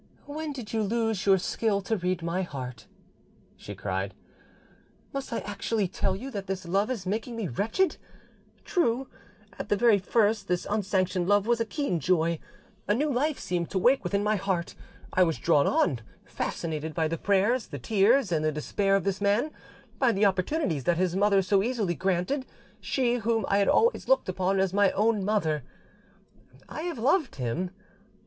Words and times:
"When 0.25 0.51
did 0.51 0.73
you 0.73 0.81
lose 0.81 1.27
your 1.27 1.37
skill 1.37 1.79
to 1.81 1.95
read 1.95 2.23
my 2.23 2.41
heart?" 2.41 2.87
she 3.55 3.75
cried. 3.75 4.15
"Must 5.13 5.31
I 5.31 5.41
actually 5.41 5.87
tell 5.87 6.15
you 6.15 6.31
that 6.31 6.47
this 6.47 6.67
love 6.67 6.89
is 6.89 7.05
making 7.05 7.35
me 7.35 7.47
wretched? 7.47 7.97
True, 8.65 9.07
at 9.59 9.69
the 9.69 9.75
very 9.77 9.99
first 9.99 10.47
this 10.47 10.65
unsanctioned 10.67 11.27
love 11.27 11.45
was 11.45 11.59
a 11.61 11.65
keen 11.65 11.99
joy: 11.99 12.39
a 12.87 12.95
new 12.95 13.13
life 13.13 13.37
seemed 13.37 13.69
to 13.69 13.77
wake 13.77 14.03
within 14.03 14.23
my 14.23 14.37
heart; 14.37 14.73
I 15.13 15.21
was 15.21 15.37
drawn 15.37 15.67
on, 15.67 15.99
fascinated 16.25 16.95
by 16.95 17.07
the 17.07 17.19
prayers, 17.19 17.67
the 17.67 17.77
tears, 17.77 18.31
and 18.31 18.43
the 18.43 18.51
despair 18.51 18.95
of 18.95 19.03
this 19.03 19.21
man, 19.21 19.51
by 19.99 20.11
the 20.13 20.25
opportunities 20.25 20.85
that 20.85 20.97
his 20.97 21.15
mother 21.15 21.43
so 21.43 21.61
easily 21.61 21.93
granted, 21.93 22.47
she 22.79 23.17
whom 23.17 23.45
I 23.47 23.59
had 23.59 23.67
always 23.67 24.07
looked 24.07 24.29
upon 24.29 24.59
as 24.59 24.73
my 24.73 24.89
own 24.93 25.23
mother; 25.23 25.61
I 26.67 26.81
have 26.89 26.97
loved 26.97 27.35
him.... 27.35 27.69